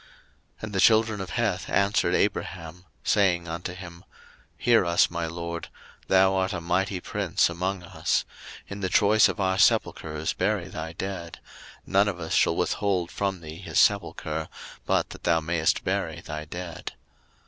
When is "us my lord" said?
4.87-5.67